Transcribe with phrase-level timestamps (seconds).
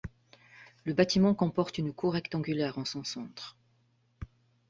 [0.83, 3.55] Le bâtiment comporte une cour rectangulaire en son centre.